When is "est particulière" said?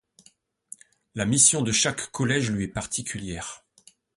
2.63-3.63